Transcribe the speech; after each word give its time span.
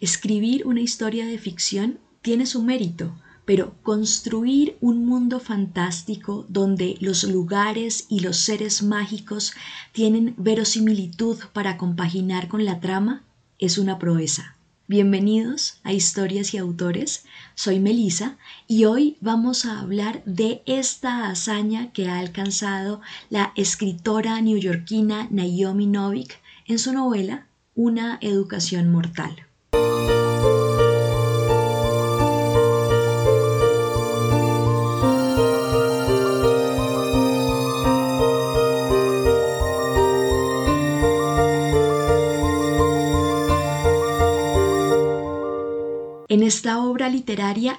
escribir 0.00 0.66
una 0.66 0.80
historia 0.80 1.26
de 1.26 1.38
ficción 1.38 1.98
tiene 2.22 2.46
su 2.46 2.62
mérito, 2.62 3.14
pero 3.44 3.74
construir 3.82 4.76
un 4.80 5.04
mundo 5.04 5.40
fantástico 5.40 6.46
donde 6.48 6.96
los 7.00 7.24
lugares 7.24 8.06
y 8.08 8.20
los 8.20 8.38
seres 8.38 8.82
mágicos 8.82 9.52
tienen 9.92 10.34
verosimilitud 10.38 11.38
para 11.52 11.76
compaginar 11.76 12.48
con 12.48 12.64
la 12.64 12.80
trama 12.80 13.24
es 13.58 13.76
una 13.76 13.98
proeza. 13.98 14.56
Bienvenidos 14.88 15.80
a 15.84 15.92
Historias 15.92 16.54
y 16.54 16.58
Autores, 16.58 17.24
soy 17.54 17.78
Melisa 17.78 18.38
y 18.66 18.86
hoy 18.86 19.18
vamos 19.20 19.64
a 19.64 19.80
hablar 19.80 20.22
de 20.24 20.62
esta 20.66 21.28
hazaña 21.28 21.92
que 21.92 22.08
ha 22.08 22.18
alcanzado 22.18 23.00
la 23.28 23.52
escritora 23.54 24.40
neoyorquina 24.40 25.28
Naomi 25.30 25.86
Novik 25.86 26.40
en 26.66 26.78
su 26.78 26.92
novela 26.92 27.46
Una 27.74 28.18
educación 28.20 28.90
mortal. 28.90 29.49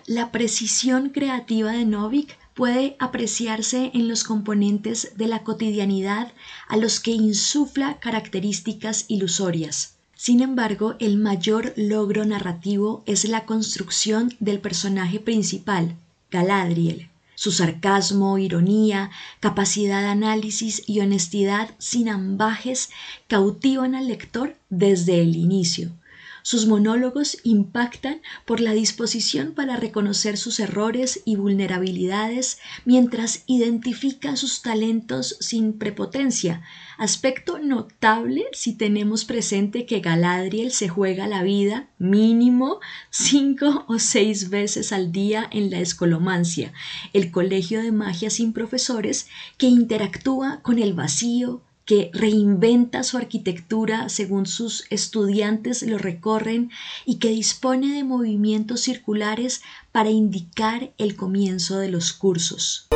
La 0.07 0.31
precisión 0.31 1.09
creativa 1.09 1.73
de 1.73 1.83
Novik 1.83 2.37
puede 2.53 2.95
apreciarse 2.99 3.91
en 3.93 4.07
los 4.07 4.23
componentes 4.23 5.11
de 5.17 5.27
la 5.27 5.43
cotidianidad 5.43 6.31
a 6.69 6.77
los 6.77 7.01
que 7.01 7.11
insufla 7.11 7.99
características 7.99 9.05
ilusorias. 9.09 9.95
Sin 10.15 10.41
embargo, 10.41 10.95
el 10.99 11.17
mayor 11.17 11.73
logro 11.75 12.23
narrativo 12.23 13.03
es 13.05 13.25
la 13.25 13.45
construcción 13.45 14.33
del 14.39 14.59
personaje 14.59 15.19
principal, 15.19 15.97
Galadriel. 16.29 17.09
Su 17.35 17.51
sarcasmo, 17.51 18.37
ironía, 18.37 19.09
capacidad 19.41 19.99
de 20.01 20.07
análisis 20.07 20.83
y 20.87 21.01
honestidad 21.01 21.71
sin 21.77 22.07
ambajes 22.07 22.89
cautivan 23.27 23.95
al 23.95 24.07
lector 24.07 24.55
desde 24.69 25.21
el 25.21 25.35
inicio. 25.35 25.91
Sus 26.43 26.65
monólogos 26.65 27.37
impactan 27.43 28.21
por 28.45 28.59
la 28.59 28.73
disposición 28.73 29.53
para 29.53 29.77
reconocer 29.77 30.37
sus 30.37 30.59
errores 30.59 31.21
y 31.25 31.35
vulnerabilidades 31.35 32.59
mientras 32.83 33.43
identifica 33.45 34.35
sus 34.35 34.61
talentos 34.61 35.37
sin 35.39 35.73
prepotencia, 35.73 36.63
aspecto 36.97 37.59
notable 37.59 38.45
si 38.53 38.73
tenemos 38.73 39.25
presente 39.25 39.85
que 39.85 39.99
Galadriel 39.99 40.71
se 40.71 40.89
juega 40.89 41.27
la 41.27 41.43
vida 41.43 41.89
mínimo 41.99 42.79
cinco 43.09 43.85
o 43.87 43.99
seis 43.99 44.49
veces 44.49 44.91
al 44.91 45.11
día 45.11 45.47
en 45.51 45.69
la 45.69 45.79
escolomancia, 45.79 46.73
el 47.13 47.31
colegio 47.31 47.81
de 47.81 47.91
magia 47.91 48.29
sin 48.29 48.53
profesores 48.53 49.27
que 49.57 49.67
interactúa 49.67 50.61
con 50.61 50.79
el 50.79 50.93
vacío, 50.93 51.61
que 51.85 52.09
reinventa 52.13 53.03
su 53.03 53.17
arquitectura 53.17 54.09
según 54.09 54.45
sus 54.45 54.85
estudiantes 54.89 55.81
lo 55.83 55.97
recorren 55.97 56.71
y 57.05 57.15
que 57.17 57.29
dispone 57.29 57.93
de 57.93 58.03
movimientos 58.03 58.81
circulares 58.81 59.61
para 59.91 60.09
indicar 60.09 60.93
el 60.97 61.15
comienzo 61.15 61.79
de 61.79 61.89
los 61.89 62.13
cursos. 62.13 62.87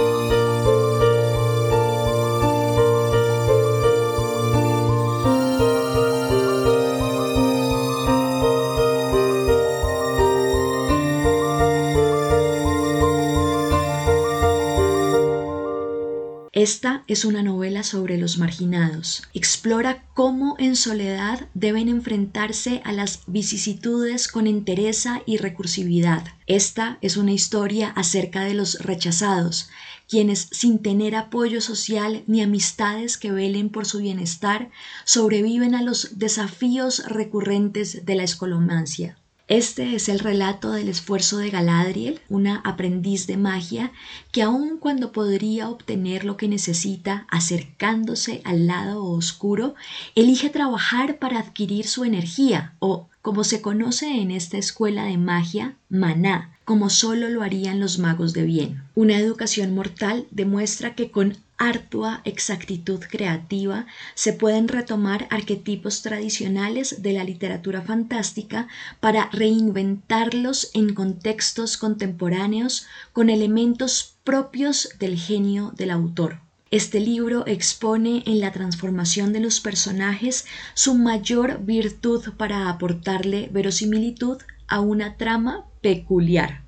Esta 16.65 17.03
es 17.05 17.25
una 17.25 17.43
novela 17.43 17.83
sobre 17.83 18.17
los 18.17 18.39
marginados. 18.39 19.21
Explora 19.35 20.03
cómo 20.15 20.55
en 20.57 20.75
soledad 20.75 21.47
deben 21.53 21.89
enfrentarse 21.89 22.81
a 22.83 22.91
las 22.91 23.19
vicisitudes 23.27 24.27
con 24.27 24.47
entereza 24.47 25.21
y 25.27 25.37
recursividad. 25.37 26.25
Esta 26.47 26.97
es 27.01 27.17
una 27.17 27.33
historia 27.33 27.89
acerca 27.89 28.45
de 28.45 28.55
los 28.55 28.79
rechazados, 28.79 29.69
quienes 30.09 30.47
sin 30.49 30.81
tener 30.81 31.15
apoyo 31.15 31.61
social 31.61 32.23
ni 32.25 32.41
amistades 32.41 33.19
que 33.19 33.31
velen 33.31 33.69
por 33.69 33.85
su 33.85 33.99
bienestar, 33.99 34.71
sobreviven 35.03 35.75
a 35.75 35.83
los 35.83 36.17
desafíos 36.17 37.05
recurrentes 37.05 38.07
de 38.07 38.15
la 38.15 38.23
escolomancia. 38.23 39.19
Este 39.47 39.95
es 39.95 40.09
el 40.09 40.17
relato 40.17 40.71
del 40.71 40.89
esfuerzo 40.89 41.37
de 41.37 41.51
Galadriel, 41.51 42.19
una 42.29 42.61
aprendiz 42.63 43.27
de 43.27 43.37
magia 43.37 43.91
que 44.31 44.41
aun 44.41 44.79
cuando 44.79 45.11
podría 45.11 45.69
obtener 45.69 46.25
lo 46.25 46.35
que 46.35 46.47
necesita 46.47 47.27
acercándose 47.29 48.41
al 48.43 48.65
lado 48.65 49.03
oscuro, 49.03 49.75
elige 50.15 50.49
trabajar 50.49 51.19
para 51.19 51.37
adquirir 51.37 51.85
su 51.85 52.05
energía 52.05 52.73
o, 52.79 53.07
como 53.21 53.43
se 53.43 53.61
conoce 53.61 54.19
en 54.19 54.31
esta 54.31 54.57
escuela 54.57 55.03
de 55.03 55.19
magia, 55.19 55.75
maná, 55.89 56.54
como 56.65 56.89
solo 56.89 57.29
lo 57.29 57.43
harían 57.43 57.79
los 57.79 57.99
magos 57.99 58.33
de 58.33 58.43
bien. 58.43 58.83
Una 58.95 59.17
educación 59.17 59.73
mortal 59.73 60.27
demuestra 60.31 60.95
que 60.95 61.11
con 61.11 61.37
ardua 61.57 62.21
exactitud 62.25 62.99
creativa 62.99 63.85
se 64.13 64.33
pueden 64.33 64.67
retomar 64.67 65.27
arquetipos 65.29 66.01
tradicionales 66.01 67.01
de 67.01 67.13
la 67.13 67.23
literatura 67.23 67.81
fantástica 67.81 68.67
para 68.99 69.29
reinventarlos 69.31 70.71
en 70.73 70.93
contextos 70.93 71.77
contemporáneos 71.77 72.87
con 73.13 73.29
elementos 73.29 74.15
propios 74.23 74.89
del 74.99 75.17
genio 75.17 75.71
del 75.77 75.91
autor. 75.91 76.39
Este 76.71 76.99
libro 76.99 77.45
expone 77.45 78.23
en 78.25 78.39
la 78.39 78.51
transformación 78.51 79.31
de 79.31 79.39
los 79.39 79.59
personajes 79.59 80.45
su 80.73 80.95
mayor 80.95 81.63
virtud 81.63 82.33
para 82.37 82.69
aportarle 82.69 83.49
verosimilitud 83.53 84.39
a 84.67 84.79
una 84.79 85.17
trama 85.17 85.65
peculiar. 85.81 86.65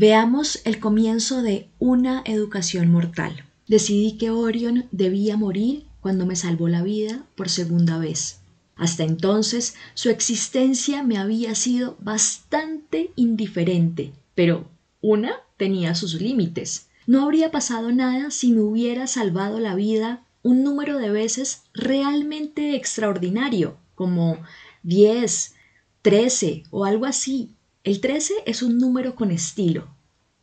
Veamos 0.00 0.60
el 0.64 0.78
comienzo 0.78 1.42
de 1.42 1.70
una 1.80 2.22
educación 2.24 2.88
mortal. 2.92 3.44
Decidí 3.66 4.16
que 4.16 4.30
Orion 4.30 4.86
debía 4.92 5.36
morir 5.36 5.86
cuando 6.00 6.24
me 6.24 6.36
salvó 6.36 6.68
la 6.68 6.84
vida 6.84 7.24
por 7.34 7.48
segunda 7.48 7.98
vez. 7.98 8.38
Hasta 8.78 9.02
entonces 9.02 9.74
su 9.94 10.08
existencia 10.08 11.02
me 11.02 11.18
había 11.18 11.54
sido 11.56 11.96
bastante 12.00 13.10
indiferente, 13.16 14.12
pero 14.34 14.68
una 15.00 15.32
tenía 15.56 15.96
sus 15.96 16.14
límites. 16.14 16.86
No 17.06 17.24
habría 17.24 17.50
pasado 17.50 17.90
nada 17.90 18.30
si 18.30 18.52
me 18.52 18.60
hubiera 18.60 19.08
salvado 19.08 19.58
la 19.58 19.74
vida 19.74 20.22
un 20.42 20.62
número 20.62 20.98
de 20.98 21.10
veces 21.10 21.62
realmente 21.74 22.76
extraordinario, 22.76 23.76
como 23.96 24.38
10, 24.84 25.54
13 26.02 26.62
o 26.70 26.84
algo 26.84 27.04
así. 27.04 27.50
El 27.82 28.00
13 28.00 28.32
es 28.46 28.62
un 28.62 28.78
número 28.78 29.16
con 29.16 29.32
estilo. 29.32 29.88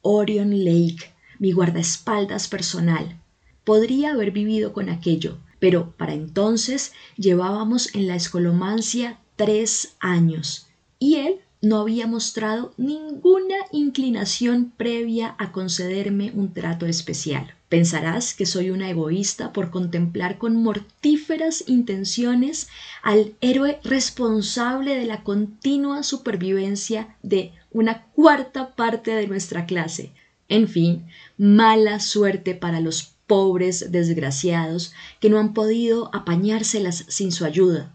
Orion 0.01 0.51
Lake, 0.65 1.13
mi 1.39 1.53
guardaespaldas 1.53 2.49
personal. 2.49 3.17
Podría 3.63 4.11
haber 4.11 4.31
vivido 4.31 4.73
con 4.73 4.89
aquello, 4.89 5.37
pero 5.59 5.93
para 5.97 6.13
entonces 6.13 6.93
llevábamos 7.17 7.93
en 7.95 8.07
la 8.07 8.15
escolomancia 8.15 9.19
tres 9.35 9.95
años 9.99 10.67
y 10.99 11.15
él 11.15 11.39
no 11.61 11.79
había 11.79 12.05
mostrado 12.07 12.73
ninguna 12.77 13.55
inclinación 13.71 14.71
previa 14.77 15.35
a 15.39 15.51
concederme 15.51 16.31
un 16.33 16.53
trato 16.53 16.85
especial. 16.85 17.55
Pensarás 17.69 18.35
que 18.35 18.45
soy 18.45 18.69
una 18.69 18.89
egoísta 18.89 19.51
por 19.51 19.71
contemplar 19.71 20.37
con 20.37 20.55
mortíferas 20.61 21.63
intenciones 21.67 22.67
al 23.01 23.33
héroe 23.41 23.79
responsable 23.83 24.95
de 24.95 25.05
la 25.05 25.23
continua 25.23 26.03
supervivencia 26.03 27.15
de 27.23 27.51
una 27.71 28.03
cuarta 28.13 28.75
parte 28.75 29.11
de 29.11 29.27
nuestra 29.27 29.65
clase. 29.65 30.11
En 30.47 30.67
fin, 30.67 31.07
mala 31.37 31.99
suerte 31.99 32.53
para 32.53 32.79
los 32.79 33.14
pobres 33.27 33.91
desgraciados 33.91 34.93
que 35.19 35.29
no 35.29 35.39
han 35.39 35.53
podido 35.53 36.09
apañárselas 36.13 37.05
sin 37.07 37.31
su 37.31 37.45
ayuda. 37.45 37.93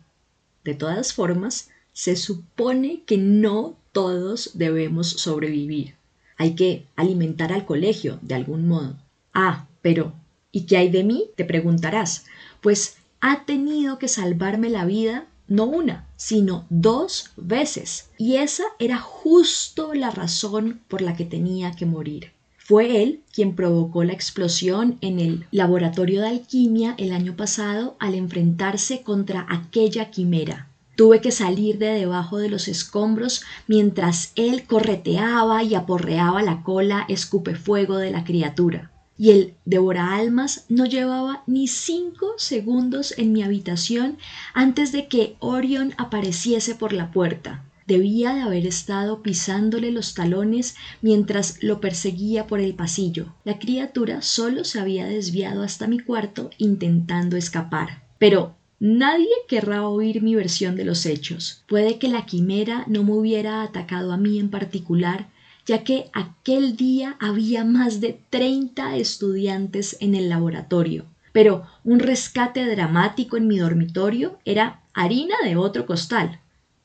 De 0.64 0.74
todas 0.74 1.12
formas, 1.12 1.70
se 1.92 2.16
supone 2.16 3.02
que 3.04 3.18
no 3.18 3.76
todos 3.92 4.52
debemos 4.54 5.08
sobrevivir. 5.08 5.94
Hay 6.36 6.54
que 6.54 6.86
alimentar 6.96 7.52
al 7.52 7.66
colegio 7.66 8.18
de 8.22 8.34
algún 8.34 8.66
modo. 8.66 8.96
Ah, 9.34 9.66
pero 9.82 10.14
¿y 10.52 10.62
qué 10.62 10.76
hay 10.76 10.90
de 10.90 11.04
mí? 11.04 11.30
te 11.36 11.44
preguntarás. 11.44 12.24
Pues 12.60 12.96
ha 13.20 13.44
tenido 13.44 13.98
que 13.98 14.08
salvarme 14.08 14.70
la 14.70 14.84
vida 14.84 15.26
no 15.50 15.64
una, 15.64 16.06
sino 16.16 16.64
dos 16.70 17.32
veces. 17.36 18.08
Y 18.16 18.36
esa 18.36 18.62
era 18.78 18.98
justo 18.98 19.94
la 19.94 20.10
razón 20.10 20.80
por 20.88 21.02
la 21.02 21.16
que 21.16 21.24
tenía 21.24 21.72
que 21.72 21.86
morir. 21.86 22.32
Fue 22.70 23.02
él 23.02 23.18
quien 23.32 23.56
provocó 23.56 24.04
la 24.04 24.12
explosión 24.12 24.96
en 25.00 25.18
el 25.18 25.44
laboratorio 25.50 26.20
de 26.20 26.28
alquimia 26.28 26.94
el 26.98 27.10
año 27.10 27.34
pasado 27.34 27.96
al 27.98 28.14
enfrentarse 28.14 29.02
contra 29.02 29.44
aquella 29.50 30.12
quimera. 30.12 30.68
Tuve 30.94 31.20
que 31.20 31.32
salir 31.32 31.78
de 31.78 31.88
debajo 31.88 32.38
de 32.38 32.48
los 32.48 32.68
escombros 32.68 33.42
mientras 33.66 34.30
él 34.36 34.68
correteaba 34.68 35.64
y 35.64 35.74
aporreaba 35.74 36.44
la 36.44 36.62
cola 36.62 37.06
escupefuego 37.08 37.98
de 37.98 38.12
la 38.12 38.22
criatura. 38.22 38.92
Y 39.18 39.30
el 39.32 39.54
devora 39.64 40.14
almas 40.14 40.66
no 40.68 40.86
llevaba 40.86 41.42
ni 41.48 41.66
cinco 41.66 42.34
segundos 42.36 43.14
en 43.18 43.32
mi 43.32 43.42
habitación 43.42 44.16
antes 44.54 44.92
de 44.92 45.08
que 45.08 45.34
Orion 45.40 45.92
apareciese 45.98 46.76
por 46.76 46.92
la 46.92 47.10
puerta. 47.10 47.64
Debía 47.90 48.34
de 48.34 48.42
haber 48.42 48.68
estado 48.68 49.20
pisándole 49.20 49.90
los 49.90 50.14
talones 50.14 50.76
mientras 51.02 51.60
lo 51.60 51.80
perseguía 51.80 52.46
por 52.46 52.60
el 52.60 52.76
pasillo. 52.76 53.34
La 53.42 53.58
criatura 53.58 54.22
solo 54.22 54.62
se 54.62 54.78
había 54.78 55.06
desviado 55.06 55.64
hasta 55.64 55.88
mi 55.88 55.98
cuarto 55.98 56.50
intentando 56.56 57.36
escapar. 57.36 58.04
Pero 58.20 58.54
Nadie 58.78 59.26
querrá 59.48 59.88
oír 59.88 60.22
mi 60.22 60.36
versión 60.36 60.76
de 60.76 60.84
los 60.84 61.04
hechos. 61.04 61.64
Puede 61.66 61.98
que 61.98 62.06
la 62.06 62.26
quimera 62.26 62.84
no 62.86 63.02
me 63.02 63.12
hubiera 63.12 63.62
atacado 63.62 64.12
a 64.12 64.16
mí 64.16 64.38
en 64.38 64.50
particular, 64.50 65.28
ya 65.66 65.82
que 65.82 66.10
aquel 66.12 66.76
día 66.76 67.16
había 67.18 67.64
más 67.64 68.00
de 68.00 68.20
30 68.30 68.96
estudiantes 68.98 69.96
en 69.98 70.14
el 70.14 70.28
laboratorio. 70.28 71.06
Pero 71.32 71.66
un 71.82 71.98
rescate 71.98 72.64
dramático 72.66 73.36
en 73.36 73.48
mi 73.48 73.58
dormitorio 73.58 74.38
era 74.44 74.80
harina 74.94 75.34
de 75.44 75.56
otro 75.56 75.84
costal. 75.86 76.40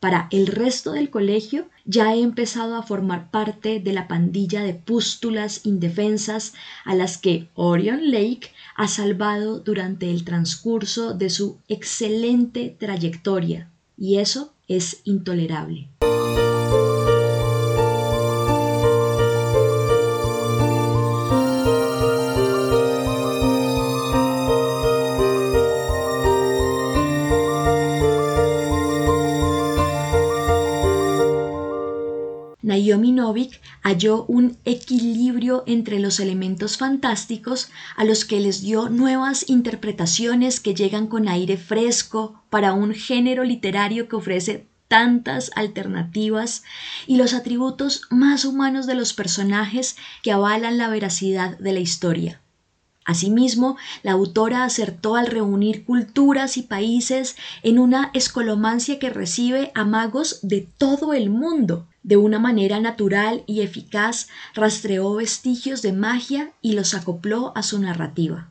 Para 0.05 0.27
el 0.29 0.45
resto 0.45 0.91
del 0.91 1.09
colegio 1.09 1.67
ya 1.83 2.13
he 2.13 2.21
empezado 2.21 2.75
a 2.75 2.83
formar 2.83 3.31
parte 3.31 3.79
de 3.79 3.91
la 3.91 4.07
pandilla 4.07 4.61
de 4.61 4.75
pústulas 4.75 5.61
indefensas 5.65 6.53
a 6.83 6.93
las 6.93 7.17
que 7.17 7.49
Orion 7.55 8.11
Lake 8.11 8.51
ha 8.75 8.87
salvado 8.87 9.57
durante 9.57 10.11
el 10.11 10.23
transcurso 10.23 11.15
de 11.15 11.31
su 11.31 11.57
excelente 11.67 12.75
trayectoria, 12.77 13.71
y 13.97 14.17
eso 14.17 14.53
es 14.67 15.01
intolerable. 15.05 15.87
Naomi 32.75 33.11
Novik 33.13 33.61
halló 33.81 34.25
un 34.25 34.57
equilibrio 34.65 35.63
entre 35.65 35.99
los 35.99 36.19
elementos 36.19 36.77
fantásticos 36.77 37.69
a 37.95 38.03
los 38.03 38.25
que 38.25 38.39
les 38.41 38.61
dio 38.61 38.89
nuevas 38.89 39.49
interpretaciones 39.49 40.59
que 40.59 40.75
llegan 40.75 41.07
con 41.07 41.29
aire 41.29 41.57
fresco 41.57 42.43
para 42.49 42.73
un 42.73 42.93
género 42.93 43.43
literario 43.43 44.07
que 44.09 44.17
ofrece 44.17 44.67
tantas 44.87 45.51
alternativas 45.55 46.63
y 47.07 47.15
los 47.15 47.33
atributos 47.33 48.01
más 48.09 48.45
humanos 48.45 48.85
de 48.87 48.95
los 48.95 49.13
personajes 49.13 49.95
que 50.21 50.31
avalan 50.31 50.77
la 50.77 50.89
veracidad 50.89 51.57
de 51.57 51.73
la 51.73 51.79
historia. 51.79 52.41
Asimismo, 53.05 53.77
la 54.01 54.13
autora 54.13 54.63
acertó 54.63 55.15
al 55.15 55.27
reunir 55.27 55.85
culturas 55.85 56.57
y 56.57 56.63
países 56.63 57.35
en 57.61 57.77
una 57.77 58.09
escolomancia 58.13 58.97
que 58.97 59.11
recibe 59.11 59.71
a 59.75 59.85
magos 59.85 60.39
de 60.41 60.67
todo 60.77 61.13
el 61.13 61.29
mundo. 61.29 61.87
De 62.01 62.17
una 62.17 62.39
manera 62.39 62.79
natural 62.79 63.43
y 63.45 63.61
eficaz 63.61 64.27
rastreó 64.53 65.13
vestigios 65.15 65.81
de 65.81 65.93
magia 65.93 66.51
y 66.61 66.73
los 66.73 66.93
acopló 66.93 67.51
a 67.55 67.63
su 67.63 67.79
narrativa. 67.79 68.49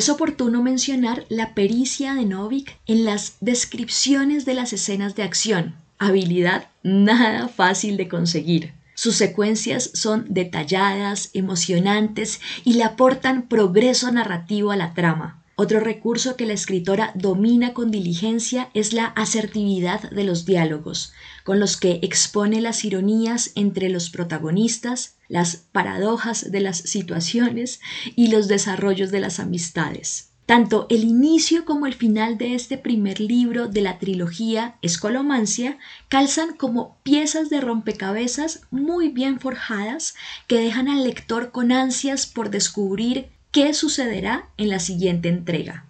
Es 0.00 0.08
oportuno 0.08 0.62
mencionar 0.62 1.26
la 1.28 1.52
pericia 1.52 2.14
de 2.14 2.24
Novik 2.24 2.78
en 2.86 3.04
las 3.04 3.36
descripciones 3.42 4.46
de 4.46 4.54
las 4.54 4.72
escenas 4.72 5.14
de 5.14 5.24
acción, 5.24 5.74
habilidad 5.98 6.68
nada 6.82 7.48
fácil 7.48 7.98
de 7.98 8.08
conseguir. 8.08 8.72
Sus 8.94 9.16
secuencias 9.16 9.90
son 9.92 10.24
detalladas, 10.30 11.28
emocionantes 11.34 12.40
y 12.64 12.72
le 12.72 12.84
aportan 12.84 13.46
progreso 13.46 14.10
narrativo 14.10 14.70
a 14.70 14.76
la 14.76 14.94
trama. 14.94 15.42
Otro 15.54 15.80
recurso 15.80 16.34
que 16.34 16.46
la 16.46 16.54
escritora 16.54 17.12
domina 17.14 17.74
con 17.74 17.90
diligencia 17.90 18.70
es 18.72 18.94
la 18.94 19.04
asertividad 19.04 20.10
de 20.10 20.24
los 20.24 20.46
diálogos, 20.46 21.12
con 21.44 21.60
los 21.60 21.76
que 21.76 21.98
expone 22.00 22.62
las 22.62 22.86
ironías 22.86 23.50
entre 23.54 23.90
los 23.90 24.08
protagonistas, 24.08 25.16
las 25.30 25.56
paradojas 25.56 26.50
de 26.50 26.60
las 26.60 26.76
situaciones 26.76 27.80
y 28.16 28.26
los 28.26 28.48
desarrollos 28.48 29.10
de 29.10 29.20
las 29.20 29.40
amistades. 29.40 30.26
Tanto 30.44 30.86
el 30.90 31.04
inicio 31.04 31.64
como 31.64 31.86
el 31.86 31.94
final 31.94 32.36
de 32.36 32.56
este 32.56 32.76
primer 32.76 33.20
libro 33.20 33.68
de 33.68 33.82
la 33.82 34.00
trilogía 34.00 34.76
Escolomancia 34.82 35.78
calzan 36.08 36.56
como 36.56 36.98
piezas 37.04 37.50
de 37.50 37.60
rompecabezas 37.60 38.62
muy 38.72 39.10
bien 39.10 39.38
forjadas 39.38 40.16
que 40.48 40.58
dejan 40.58 40.88
al 40.88 41.04
lector 41.04 41.52
con 41.52 41.70
ansias 41.70 42.26
por 42.26 42.50
descubrir 42.50 43.28
qué 43.52 43.72
sucederá 43.74 44.48
en 44.56 44.70
la 44.70 44.80
siguiente 44.80 45.28
entrega. 45.28 45.86